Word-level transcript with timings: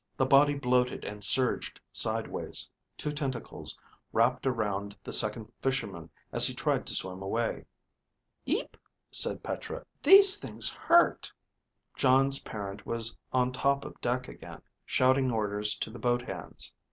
The 0.17 0.25
body 0.25 0.55
bloated 0.55 1.05
and 1.05 1.23
surged 1.23 1.79
sideways. 1.91 2.67
Two 2.97 3.11
tentacles 3.11 3.77
wrapped 4.11 4.47
around 4.47 4.97
the 5.03 5.13
Second 5.13 5.51
Fisherman 5.61 6.09
as 6.31 6.47
he 6.47 6.55
tried 6.55 6.87
to 6.87 6.95
swim 6.95 7.21
away. 7.21 7.65
(Eep, 8.47 8.77
said 9.11 9.43
Petra. 9.43 9.85
These 10.01 10.37
things 10.37 10.73
hurt.) 10.73 11.31
Jon's 11.95 12.39
parent 12.39 12.83
was 12.83 13.15
on 13.31 13.51
top 13.51 13.85
of 13.85 14.01
deck 14.01 14.27
again, 14.27 14.63
shouting 14.87 15.29
orders 15.29 15.75
to 15.75 15.91
the 15.91 15.99
boat 15.99 16.23
hands. 16.23 16.73